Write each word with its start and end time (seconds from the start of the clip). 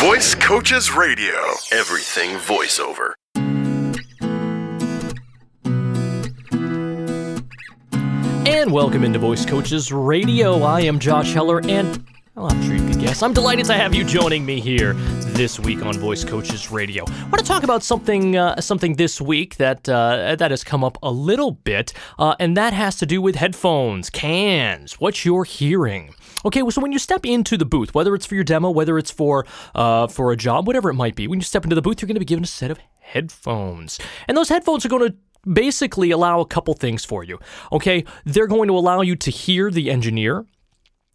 Voice 0.00 0.36
Coaches 0.36 0.92
Radio. 0.92 1.34
Everything 1.72 2.36
voiceover. 2.36 3.14
And 8.46 8.70
welcome 8.70 9.02
into 9.02 9.18
Voice 9.18 9.44
Coaches 9.44 9.90
Radio. 9.90 10.62
I 10.62 10.82
am 10.82 11.00
Josh 11.00 11.32
Heller, 11.32 11.60
and 11.68 12.04
well, 12.38 12.52
I'm 12.52 12.62
sure 12.62 12.76
you 12.76 12.88
can 12.88 13.00
guess. 13.00 13.22
I'm 13.22 13.32
delighted 13.32 13.66
to 13.66 13.74
have 13.74 13.94
you 13.96 14.04
joining 14.04 14.46
me 14.46 14.60
here 14.60 14.92
this 15.34 15.58
week 15.58 15.84
on 15.84 15.98
Voice 15.98 16.24
Coaches 16.24 16.70
Radio. 16.70 17.04
I 17.08 17.22
want 17.22 17.38
to 17.38 17.44
talk 17.44 17.64
about 17.64 17.82
something, 17.82 18.36
uh, 18.36 18.60
something 18.60 18.94
this 18.94 19.20
week 19.20 19.56
that 19.56 19.88
uh, 19.88 20.36
that 20.36 20.52
has 20.52 20.62
come 20.62 20.84
up 20.84 20.98
a 21.02 21.10
little 21.10 21.50
bit, 21.50 21.92
uh, 22.16 22.36
and 22.38 22.56
that 22.56 22.72
has 22.72 22.96
to 22.98 23.06
do 23.06 23.20
with 23.20 23.34
headphones, 23.34 24.08
cans, 24.08 25.00
what 25.00 25.24
you're 25.24 25.42
hearing. 25.42 26.14
Okay, 26.44 26.62
so 26.70 26.80
when 26.80 26.92
you 26.92 27.00
step 27.00 27.26
into 27.26 27.56
the 27.56 27.64
booth, 27.64 27.92
whether 27.92 28.14
it's 28.14 28.26
for 28.26 28.36
your 28.36 28.44
demo, 28.44 28.70
whether 28.70 28.98
it's 28.98 29.10
for 29.10 29.44
uh, 29.74 30.06
for 30.06 30.30
a 30.30 30.36
job, 30.36 30.68
whatever 30.68 30.88
it 30.88 30.94
might 30.94 31.16
be, 31.16 31.26
when 31.26 31.40
you 31.40 31.44
step 31.44 31.64
into 31.64 31.74
the 31.74 31.82
booth, 31.82 32.00
you're 32.00 32.06
going 32.06 32.14
to 32.14 32.20
be 32.20 32.24
given 32.24 32.44
a 32.44 32.46
set 32.46 32.70
of 32.70 32.78
headphones, 33.00 33.98
and 34.28 34.36
those 34.36 34.48
headphones 34.48 34.86
are 34.86 34.88
going 34.88 35.10
to 35.10 35.16
basically 35.50 36.12
allow 36.12 36.38
a 36.40 36.46
couple 36.46 36.74
things 36.74 37.04
for 37.04 37.24
you. 37.24 37.40
Okay, 37.72 38.04
they're 38.24 38.46
going 38.46 38.68
to 38.68 38.76
allow 38.76 39.00
you 39.00 39.16
to 39.16 39.30
hear 39.30 39.70
the 39.70 39.90
engineer, 39.90 40.46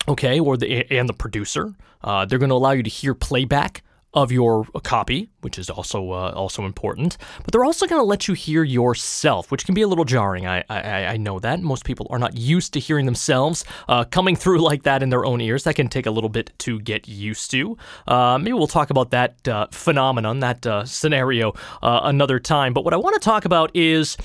okay, 0.07 0.39
or 0.39 0.57
the 0.57 0.91
and 0.91 1.07
the 1.07 1.13
producer. 1.13 1.73
Uh, 2.03 2.25
they're 2.25 2.39
going 2.39 2.49
to 2.49 2.55
allow 2.55 2.71
you 2.71 2.83
to 2.83 2.89
hear 2.89 3.13
playback 3.13 3.83
of 4.13 4.31
your 4.31 4.65
copy, 4.83 5.27
which 5.41 5.57
is 5.57 5.69
also 5.69 6.11
uh, 6.11 6.31
also 6.35 6.65
important. 6.65 7.17
But 7.43 7.51
they're 7.51 7.65
also 7.65 7.87
going 7.87 7.99
to 7.99 8.05
let 8.05 8.27
you 8.27 8.33
hear 8.35 8.63
yourself, 8.63 9.51
which 9.51 9.65
can 9.65 9.73
be 9.73 9.81
a 9.81 9.87
little 9.87 10.05
jarring. 10.05 10.45
I, 10.45 10.63
I, 10.69 11.05
I 11.05 11.17
know 11.17 11.39
that 11.39 11.61
most 11.61 11.83
people 11.83 12.07
are 12.09 12.19
not 12.19 12.37
used 12.37 12.73
to 12.73 12.79
hearing 12.79 13.05
themselves 13.05 13.65
uh, 13.89 14.03
coming 14.05 14.35
through 14.35 14.59
like 14.63 14.83
that 14.83 15.01
in 15.01 15.09
their 15.09 15.25
own 15.25 15.41
ears. 15.41 15.63
That 15.63 15.75
can 15.75 15.87
take 15.87 16.05
a 16.05 16.11
little 16.11 16.29
bit 16.29 16.51
to 16.59 16.79
get 16.79 17.07
used 17.07 17.49
to. 17.51 17.77
Uh, 18.07 18.37
maybe 18.37 18.53
we'll 18.53 18.67
talk 18.67 18.89
about 18.91 19.11
that 19.11 19.47
uh, 19.47 19.67
phenomenon, 19.71 20.39
that 20.41 20.65
uh, 20.65 20.85
scenario, 20.85 21.53
uh, 21.81 22.01
another 22.03 22.39
time. 22.39 22.73
But 22.73 22.85
what 22.85 22.93
I 22.93 22.97
want 22.97 23.15
to 23.15 23.19
talk 23.19 23.45
about 23.45 23.71
is 23.75 24.17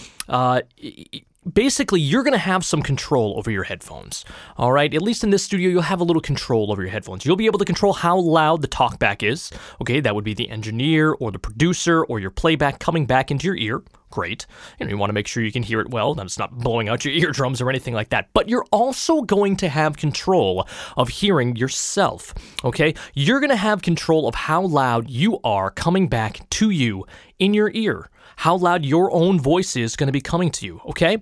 basically 1.52 2.00
you're 2.00 2.22
going 2.22 2.32
to 2.32 2.38
have 2.38 2.64
some 2.64 2.82
control 2.82 3.34
over 3.36 3.50
your 3.50 3.64
headphones. 3.64 4.24
All 4.56 4.72
right, 4.72 4.92
at 4.92 5.02
least 5.02 5.24
in 5.24 5.30
this 5.30 5.44
studio, 5.44 5.70
you'll 5.70 5.82
have 5.82 6.00
a 6.00 6.04
little 6.04 6.22
control 6.22 6.70
over 6.72 6.82
your 6.82 6.90
headphones. 6.90 7.24
You'll 7.24 7.36
be 7.36 7.46
able 7.46 7.58
to 7.58 7.64
control 7.64 7.92
how 7.92 8.18
loud 8.18 8.62
the 8.62 8.68
talkback 8.68 9.22
is. 9.22 9.50
Okay, 9.80 10.00
that 10.00 10.14
would 10.14 10.24
be 10.24 10.34
the 10.34 10.50
engineer 10.50 11.12
or 11.12 11.30
the 11.30 11.38
producer 11.38 12.04
or 12.04 12.18
your 12.18 12.30
playback 12.30 12.78
coming 12.78 13.06
back 13.06 13.30
into 13.30 13.46
your 13.46 13.56
ear. 13.56 13.82
Great. 14.10 14.46
You 14.78 14.86
know, 14.86 14.90
you 14.90 14.98
want 14.98 15.10
to 15.10 15.14
make 15.14 15.26
sure 15.26 15.42
you 15.42 15.52
can 15.52 15.62
hear 15.62 15.80
it 15.80 15.90
well, 15.90 16.14
that 16.14 16.24
it's 16.24 16.38
not 16.38 16.58
blowing 16.58 16.88
out 16.88 17.04
your 17.04 17.14
eardrums 17.22 17.60
or 17.60 17.68
anything 17.68 17.94
like 17.94 18.08
that. 18.10 18.28
But 18.32 18.48
you're 18.48 18.64
also 18.72 19.22
going 19.22 19.56
to 19.56 19.68
have 19.68 19.96
control 19.96 20.66
of 20.96 21.08
hearing 21.08 21.56
yourself. 21.56 22.34
Okay? 22.64 22.94
You're 23.14 23.40
going 23.40 23.50
to 23.50 23.56
have 23.56 23.82
control 23.82 24.26
of 24.26 24.34
how 24.34 24.62
loud 24.62 25.10
you 25.10 25.38
are 25.44 25.70
coming 25.70 26.08
back 26.08 26.48
to 26.50 26.70
you 26.70 27.04
in 27.38 27.52
your 27.54 27.70
ear. 27.74 28.08
How 28.36 28.56
loud 28.56 28.84
your 28.84 29.10
own 29.12 29.40
voice 29.40 29.76
is 29.76 29.96
going 29.96 30.06
to 30.06 30.12
be 30.12 30.20
coming 30.20 30.50
to 30.52 30.64
you. 30.66 30.80
Okay? 30.86 31.18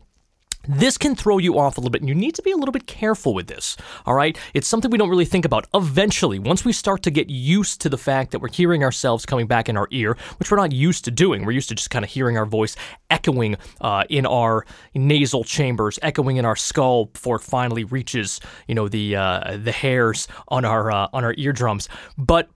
This 0.68 0.98
can 0.98 1.14
throw 1.14 1.38
you 1.38 1.58
off 1.58 1.76
a 1.76 1.80
little 1.80 1.90
bit, 1.90 2.02
and 2.02 2.08
you 2.08 2.14
need 2.14 2.34
to 2.34 2.42
be 2.42 2.50
a 2.50 2.56
little 2.56 2.72
bit 2.72 2.86
careful 2.86 3.34
with 3.34 3.46
this. 3.46 3.76
All 4.04 4.14
right? 4.14 4.36
It's 4.54 4.68
something 4.68 4.90
we 4.90 4.98
don't 4.98 5.10
really 5.10 5.24
think 5.24 5.44
about. 5.44 5.66
Eventually, 5.74 6.38
once 6.38 6.64
we 6.64 6.72
start 6.72 7.02
to 7.04 7.10
get 7.10 7.28
used 7.30 7.80
to 7.82 7.88
the 7.88 7.98
fact 7.98 8.30
that 8.32 8.40
we're 8.40 8.52
hearing 8.52 8.82
ourselves 8.84 9.26
coming 9.26 9.46
back 9.46 9.68
in 9.68 9.76
our 9.76 9.88
ear, 9.90 10.16
which 10.38 10.50
we're 10.50 10.56
not 10.56 10.72
used 10.72 11.04
to 11.04 11.10
doing, 11.10 11.44
we're 11.44 11.52
used 11.52 11.68
to 11.68 11.74
just 11.74 11.90
kind 11.90 12.04
of 12.04 12.10
hearing 12.10 12.36
our 12.36 12.46
voice 12.46 12.76
echoing 13.10 13.56
uh, 13.80 14.04
in 14.08 14.26
our 14.26 14.66
nasal 14.94 15.44
chambers, 15.44 15.98
echoing 16.02 16.36
in 16.36 16.44
our 16.44 16.56
skull 16.56 17.06
before 17.06 17.36
it 17.36 17.42
finally 17.42 17.84
reaches, 17.84 18.40
you 18.66 18.74
know, 18.74 18.88
the 18.88 19.16
uh, 19.16 19.56
the 19.62 19.72
hairs 19.72 20.28
on 20.48 20.64
our 20.64 20.90
uh, 20.90 21.08
on 21.12 21.24
our 21.24 21.34
eardrums. 21.36 21.88
But 22.18 22.48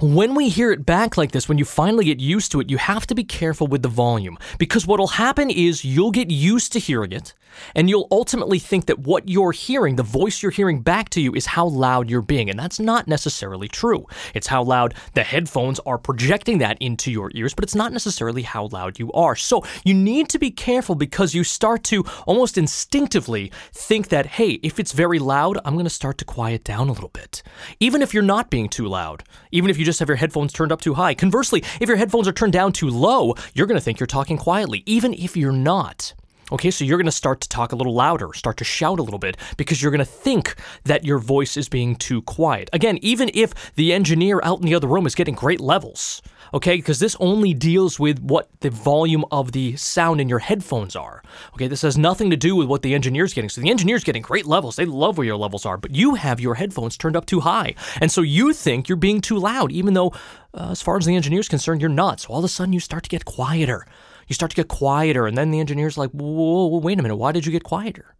when 0.00 0.34
we 0.34 0.48
hear 0.48 0.70
it 0.70 0.86
back 0.86 1.16
like 1.16 1.32
this, 1.32 1.48
when 1.48 1.58
you 1.58 1.64
finally 1.64 2.04
get 2.04 2.20
used 2.20 2.52
to 2.52 2.60
it, 2.60 2.70
you 2.70 2.78
have 2.78 3.06
to 3.08 3.14
be 3.14 3.24
careful 3.24 3.66
with 3.66 3.82
the 3.82 3.88
volume 3.88 4.38
because 4.58 4.86
what'll 4.86 5.08
happen 5.08 5.50
is 5.50 5.84
you'll 5.84 6.12
get 6.12 6.30
used 6.30 6.72
to 6.72 6.78
hearing 6.78 7.12
it 7.12 7.34
and 7.74 7.88
you'll 7.88 8.06
ultimately 8.10 8.58
think 8.58 8.86
that 8.86 9.00
what 9.00 9.28
you're 9.28 9.52
hearing, 9.52 9.96
the 9.96 10.02
voice 10.02 10.42
you're 10.42 10.52
hearing 10.52 10.80
back 10.80 11.08
to 11.10 11.20
you, 11.20 11.34
is 11.34 11.46
how 11.46 11.66
loud 11.66 12.08
you're 12.08 12.22
being. 12.22 12.48
And 12.50 12.58
that's 12.58 12.78
not 12.78 13.08
necessarily 13.08 13.66
true. 13.66 14.06
It's 14.34 14.46
how 14.46 14.62
loud 14.62 14.94
the 15.14 15.24
headphones 15.24 15.80
are 15.80 15.98
projecting 15.98 16.58
that 16.58 16.78
into 16.80 17.10
your 17.10 17.30
ears, 17.34 17.54
but 17.54 17.64
it's 17.64 17.74
not 17.74 17.92
necessarily 17.92 18.42
how 18.42 18.68
loud 18.68 18.98
you 18.98 19.10
are. 19.12 19.34
So 19.34 19.64
you 19.84 19.94
need 19.94 20.28
to 20.30 20.38
be 20.38 20.50
careful 20.50 20.94
because 20.94 21.34
you 21.34 21.42
start 21.42 21.82
to 21.84 22.04
almost 22.26 22.58
instinctively 22.58 23.50
think 23.72 24.08
that, 24.08 24.26
hey, 24.26 24.60
if 24.62 24.78
it's 24.78 24.92
very 24.92 25.18
loud, 25.18 25.58
I'm 25.64 25.74
going 25.74 25.84
to 25.84 25.90
start 25.90 26.18
to 26.18 26.24
quiet 26.24 26.64
down 26.64 26.88
a 26.88 26.92
little 26.92 27.08
bit. 27.08 27.42
Even 27.80 28.02
if 28.02 28.14
you're 28.14 28.22
not 28.22 28.50
being 28.50 28.68
too 28.68 28.86
loud, 28.86 29.24
even 29.50 29.70
if 29.70 29.78
you 29.78 29.84
just 29.88 30.00
have 30.00 30.08
your 30.08 30.16
headphones 30.16 30.52
turned 30.52 30.70
up 30.70 30.82
too 30.82 30.94
high. 30.94 31.14
Conversely, 31.14 31.64
if 31.80 31.88
your 31.88 31.96
headphones 31.96 32.28
are 32.28 32.32
turned 32.32 32.52
down 32.52 32.72
too 32.72 32.90
low, 32.90 33.34
you're 33.54 33.66
going 33.66 33.78
to 33.78 33.80
think 33.80 33.98
you're 33.98 34.06
talking 34.06 34.36
quietly, 34.36 34.82
even 34.84 35.14
if 35.14 35.36
you're 35.36 35.50
not. 35.50 36.12
Okay, 36.50 36.70
so 36.70 36.84
you're 36.84 36.96
going 36.96 37.04
to 37.04 37.12
start 37.12 37.42
to 37.42 37.48
talk 37.48 37.72
a 37.72 37.76
little 37.76 37.92
louder, 37.92 38.32
start 38.32 38.56
to 38.58 38.64
shout 38.64 38.98
a 38.98 39.02
little 39.02 39.18
bit 39.18 39.36
because 39.58 39.82
you're 39.82 39.90
going 39.90 39.98
to 39.98 40.04
think 40.04 40.54
that 40.84 41.04
your 41.04 41.18
voice 41.18 41.58
is 41.58 41.68
being 41.68 41.94
too 41.94 42.22
quiet. 42.22 42.70
Again, 42.72 42.98
even 43.02 43.30
if 43.34 43.74
the 43.74 43.92
engineer 43.92 44.40
out 44.42 44.60
in 44.60 44.64
the 44.64 44.74
other 44.74 44.86
room 44.86 45.06
is 45.06 45.14
getting 45.14 45.34
great 45.34 45.60
levels, 45.60 46.22
okay, 46.54 46.76
because 46.76 47.00
this 47.00 47.16
only 47.20 47.52
deals 47.52 48.00
with 48.00 48.18
what 48.20 48.48
the 48.60 48.70
volume 48.70 49.26
of 49.30 49.52
the 49.52 49.76
sound 49.76 50.22
in 50.22 50.28
your 50.28 50.38
headphones 50.38 50.96
are. 50.96 51.22
Okay, 51.52 51.68
this 51.68 51.82
has 51.82 51.98
nothing 51.98 52.30
to 52.30 52.36
do 52.36 52.56
with 52.56 52.66
what 52.66 52.80
the 52.80 52.94
engineer's 52.94 53.34
getting. 53.34 53.50
So 53.50 53.60
the 53.60 53.70
engineer's 53.70 54.04
getting 54.04 54.22
great 54.22 54.46
levels. 54.46 54.76
They 54.76 54.86
love 54.86 55.18
where 55.18 55.26
your 55.26 55.36
levels 55.36 55.66
are, 55.66 55.76
but 55.76 55.94
you 55.94 56.14
have 56.14 56.40
your 56.40 56.54
headphones 56.54 56.96
turned 56.96 57.16
up 57.16 57.26
too 57.26 57.40
high. 57.40 57.74
And 58.00 58.10
so 58.10 58.22
you 58.22 58.54
think 58.54 58.88
you're 58.88 58.96
being 58.96 59.20
too 59.20 59.38
loud, 59.38 59.70
even 59.70 59.92
though, 59.92 60.14
uh, 60.54 60.70
as 60.70 60.80
far 60.80 60.96
as 60.96 61.04
the 61.04 61.14
engineer's 61.14 61.48
concerned, 61.48 61.82
you're 61.82 61.90
not. 61.90 62.20
So 62.20 62.30
all 62.30 62.38
of 62.38 62.44
a 62.44 62.48
sudden 62.48 62.72
you 62.72 62.80
start 62.80 63.02
to 63.04 63.10
get 63.10 63.26
quieter 63.26 63.84
you 64.28 64.34
start 64.34 64.50
to 64.50 64.56
get 64.56 64.68
quieter, 64.68 65.26
and 65.26 65.36
then 65.36 65.50
the 65.50 65.60
engineer's 65.60 65.98
like, 65.98 66.10
whoa, 66.10 66.78
wait 66.78 66.98
a 66.98 67.02
minute, 67.02 67.16
why 67.16 67.32
did 67.32 67.44
you 67.44 67.52
get 67.52 67.64
quieter? 67.64 68.14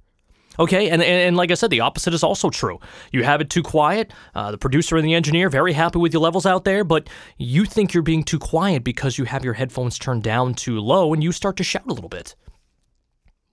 Okay, 0.58 0.91
and, 0.91 1.00
and, 1.00 1.28
and, 1.28 1.36
like 1.36 1.52
I 1.52 1.54
said, 1.54 1.70
the 1.70 1.80
opposite 1.80 2.12
is 2.12 2.24
also 2.24 2.50
true. 2.50 2.80
You 3.12 3.22
have 3.22 3.41
it 3.41 3.48
too 3.48 3.62
quiet. 3.62 4.12
Uh, 4.34 4.50
the 4.50 4.58
producer 4.58 4.96
and 4.96 5.06
the 5.06 5.14
engineer 5.14 5.48
very 5.48 5.72
happy 5.72 6.00
with 6.00 6.12
your 6.12 6.20
levels 6.20 6.46
out 6.46 6.64
there, 6.64 6.82
but 6.82 7.08
you 7.36 7.64
think 7.64 7.94
you're 7.94 8.02
being 8.02 8.24
too 8.24 8.41
quiet 8.41 8.82
because 8.82 9.19
you 9.19 9.24
have 9.24 9.44
your 9.44 9.54
headphones 9.54 10.00
turned 10.00 10.24
down 10.24 10.54
too 10.54 10.80
low, 10.80 11.14
and 11.14 11.22
you 11.22 11.30
start 11.30 11.56
to 11.58 11.62
shout 11.62 11.86
a 11.86 11.92
little 11.92 12.08
bit 12.08 12.34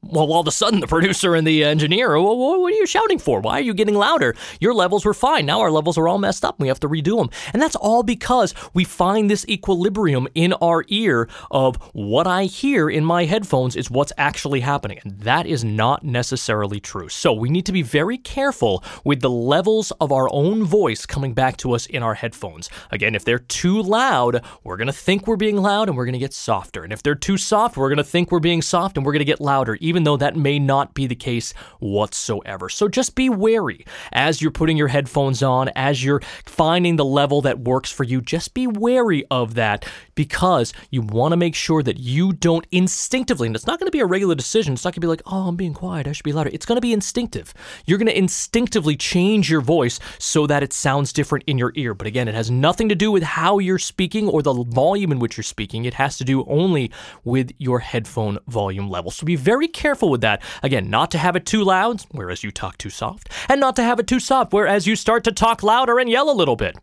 well, 0.06 0.32
all 0.32 0.42
of 0.42 0.48
a 0.48 0.52
sudden, 0.52 0.80
the 0.80 0.88
producer 0.88 1.36
and 1.36 1.46
the 1.46 1.64
engineer, 1.64 2.20
well, 2.20 2.38
what 2.38 2.74
are 2.74 2.76
you 2.76 2.86
shouting 2.86 3.20
for? 3.20 3.40
Why 3.40 3.60
are 3.60 3.64
you 3.64 3.74
getting 3.74 3.96
louder? 3.96 4.36
Your 4.60 4.74
levels 4.74 5.06
were 5.06 5.14
fine. 5.14 5.46
Now 5.46 5.62
our 5.62 5.72
levels 5.72 5.98
are 5.98 6.08
all 6.08 6.18
messed 6.18 6.46
up. 6.46 6.60
We 6.60 6.68
have 6.68 6.80
to 6.82 6.90
redo 6.90 7.18
them. 7.18 7.30
And 7.54 7.62
that's 7.62 7.76
all 7.76 8.04
because 8.04 8.54
we 8.74 8.84
find 8.84 9.30
this 9.30 9.46
equilibrium 9.48 10.28
in 10.36 10.54
our 10.54 10.86
ear 10.88 11.28
of 11.52 11.78
what 11.94 12.28
I 12.28 12.46
hear 12.46 12.90
in 12.90 13.04
my 13.04 13.26
headphones 13.26 13.76
is 13.76 13.90
what's 13.90 14.14
actually 14.18 14.60
happening. 14.60 15.00
And 15.04 15.20
that 15.22 15.46
is 15.46 15.64
not 15.64 16.04
necessarily 16.04 16.80
true. 16.80 17.10
So 17.10 17.34
we 17.34 17.50
need 17.50 17.66
to 17.66 17.72
be 17.72 17.82
very 17.82 18.18
careful 18.18 18.84
with 19.04 19.22
the 19.22 19.30
levels 19.30 19.92
of 20.00 20.12
our 20.12 20.30
own 20.32 20.64
voice 20.64 21.06
coming 21.06 21.34
back 21.34 21.58
to 21.58 21.74
us 21.74 21.86
in 21.86 22.04
our 22.04 22.14
headphones. 22.14 22.70
Again, 22.92 23.16
if 23.16 23.26
they're 23.26 23.40
too 23.40 23.82
loud, 23.82 24.44
we're 24.64 24.78
going 24.78 24.88
to 24.88 24.94
think 24.94 25.28
we're 25.28 25.36
being 25.36 25.58
loud 25.58 25.88
and 25.88 25.98
we're 25.98 26.06
going 26.06 26.14
to 26.14 26.20
get 26.20 26.34
softer. 26.34 26.84
And 26.84 26.94
if 26.94 27.02
they're 27.02 27.16
too 27.16 27.38
soft, 27.38 27.78
we're 27.78 27.90
going 27.90 27.98
to 27.98 28.04
think 28.04 28.32
we're 28.32 28.40
being 28.40 28.62
soft 28.62 28.98
and 28.98 29.06
we're 29.06 29.14
going 29.14 29.20
to 29.20 29.26
get 29.26 29.42
louder. 29.42 29.76
Even 29.76 29.95
even 29.96 30.04
though 30.04 30.18
that 30.18 30.36
may 30.36 30.60
not 30.60 30.94
be 30.94 31.08
the 31.08 31.16
case 31.16 31.54
whatsoever. 31.80 32.68
So 32.68 32.90
just 32.90 33.16
be 33.16 33.30
wary 33.30 33.86
as 34.12 34.42
you're 34.42 34.52
putting 34.52 34.76
your 34.76 34.90
headphones 34.90 35.42
on, 35.42 35.70
as 35.70 36.04
you're 36.04 36.20
finding 36.44 36.98
the 36.98 37.06
level 37.06 37.42
that 37.44 37.60
works 37.60 37.90
for 37.90 38.04
you. 38.04 38.20
Just 38.20 38.54
be 38.54 38.68
wary 38.68 39.24
of 39.32 39.54
that 39.54 39.88
because 40.16 40.74
you 40.90 41.02
want 41.02 41.34
to 41.34 41.38
make 41.38 41.56
sure 41.56 41.84
that 41.84 42.00
you 42.00 42.34
don't 42.34 42.66
instinctively, 42.72 43.48
and 43.48 43.56
it's 43.56 43.68
not 43.68 43.80
going 43.80 43.88
to 43.88 43.92
be 43.92 44.00
a 44.00 44.06
regular 44.06 44.36
decision. 44.36 44.74
It's 44.74 44.84
not 44.84 44.92
going 44.92 45.02
to 45.02 45.02
be 45.02 45.08
like, 45.08 45.22
oh, 45.26 45.48
I'm 45.48 45.56
being 45.56 45.74
quiet. 45.74 46.08
I 46.08 46.14
should 46.14 46.24
be 46.24 46.34
louder. 46.34 46.50
It's 46.54 46.66
going 46.66 46.78
to 46.78 46.82
be 46.82 46.94
instinctive. 46.94 47.54
You're 47.86 47.98
going 47.98 48.08
to 48.08 48.18
instinctively 48.18 48.96
change 48.96 49.50
your 49.50 49.62
voice 49.62 50.00
so 50.18 50.48
that 50.48 50.64
it 50.64 50.74
sounds 50.74 51.14
different 51.14 51.44
in 51.48 51.58
your 51.58 51.72
ear. 51.76 51.94
But 51.94 52.08
again, 52.08 52.28
it 52.28 52.36
has 52.36 52.50
nothing 52.50 52.90
to 52.90 52.96
do 52.96 53.12
with 53.12 53.24
how 53.24 53.60
you're 53.60 53.78
speaking 53.78 54.28
or 54.28 54.42
the 54.42 54.54
volume 54.54 55.12
in 55.12 55.20
which 55.20 55.38
you're 55.38 55.44
speaking. 55.44 55.86
It 55.86 55.96
has 55.96 56.18
to 56.18 56.24
do 56.24 56.46
only 56.46 56.92
with 57.24 57.52
your 57.58 57.80
headphone 57.80 58.40
volume 58.48 58.90
level. 58.90 59.12
So 59.12 59.26
be 59.26 59.36
very 59.36 59.68
careful 59.68 60.10
with 60.10 60.22
that. 60.22 60.42
Again, 60.64 60.90
not 60.90 61.12
to 61.12 61.18
have 61.18 61.36
it 61.36 61.46
too 61.46 61.64
loud, 61.64 62.04
whereas 62.12 62.44
you 62.44 62.52
talk 62.52 62.78
too 62.78 62.90
soft, 62.90 63.30
and 63.50 63.60
not 63.60 63.76
to 63.76 63.84
have 63.84 64.00
it 64.00 64.08
too 64.08 64.20
soft, 64.20 64.54
whereas 64.54 64.88
you 64.88 64.96
start 64.96 65.24
to 65.26 65.32
talk 65.32 65.64
louder 65.64 66.00
and 66.00 66.10
yell 66.10 66.30
a 66.30 66.34
little 66.34 66.56
bit 66.56 66.78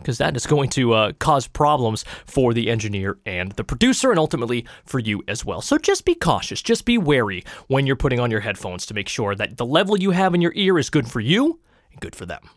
because 0.00 0.18
that 0.18 0.36
is 0.36 0.46
going 0.46 0.68
to 0.70 0.92
uh, 0.92 1.12
cause 1.18 1.46
problems 1.46 2.04
for 2.26 2.52
the 2.52 2.70
engineer 2.70 3.18
and 3.24 3.52
the 3.52 3.64
producer, 3.64 4.10
and 4.10 4.18
ultimately 4.18 4.66
for 4.84 4.98
you 4.98 5.22
as 5.28 5.44
well. 5.44 5.60
So 5.60 5.78
just 5.78 6.04
be 6.04 6.14
cautious, 6.14 6.60
just 6.62 6.84
be 6.84 6.98
wary 6.98 7.44
when 7.68 7.86
you're 7.86 7.96
putting 7.96 8.20
on 8.20 8.30
your 8.30 8.40
headphones 8.40 8.86
to 8.86 8.94
make 8.94 9.08
sure 9.08 9.34
that 9.34 9.56
the 9.56 9.66
level 9.66 9.96
you 9.98 10.10
have 10.10 10.34
in 10.34 10.40
your 10.40 10.52
ear 10.54 10.78
is 10.78 10.90
good 10.90 11.08
for 11.08 11.20
you 11.20 11.60
and 11.92 12.00
good 12.00 12.16
for 12.16 12.26
them. 12.26 12.50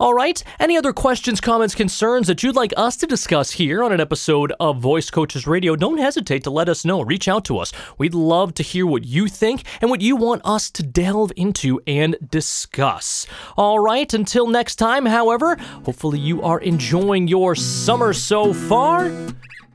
All 0.00 0.14
right. 0.14 0.42
Any 0.60 0.76
other 0.76 0.92
questions, 0.92 1.40
comments, 1.40 1.74
concerns 1.74 2.28
that 2.28 2.44
you'd 2.44 2.54
like 2.54 2.72
us 2.76 2.96
to 2.98 3.06
discuss 3.06 3.50
here 3.50 3.82
on 3.82 3.90
an 3.90 4.00
episode 4.00 4.52
of 4.60 4.78
Voice 4.78 5.10
Coaches 5.10 5.46
Radio? 5.46 5.74
Don't 5.74 5.98
hesitate 5.98 6.44
to 6.44 6.50
let 6.50 6.68
us 6.68 6.84
know. 6.84 7.02
Reach 7.02 7.26
out 7.26 7.44
to 7.46 7.58
us. 7.58 7.72
We'd 7.98 8.14
love 8.14 8.54
to 8.54 8.62
hear 8.62 8.86
what 8.86 9.04
you 9.04 9.26
think 9.26 9.64
and 9.80 9.90
what 9.90 10.00
you 10.00 10.14
want 10.14 10.42
us 10.44 10.70
to 10.70 10.84
delve 10.84 11.32
into 11.34 11.80
and 11.84 12.16
discuss. 12.30 13.26
All 13.56 13.80
right. 13.80 14.12
Until 14.14 14.46
next 14.46 14.76
time, 14.76 15.04
however, 15.04 15.56
hopefully 15.84 16.20
you 16.20 16.42
are 16.42 16.60
enjoying 16.60 17.26
your 17.26 17.56
summer 17.56 18.12
so 18.12 18.52
far. 18.52 19.10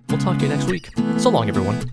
We'll 0.07 0.19
talk 0.19 0.37
to 0.37 0.43
you 0.45 0.49
next 0.49 0.67
week. 0.67 0.89
So 1.17 1.31
long, 1.31 1.49
everyone. 1.49 1.93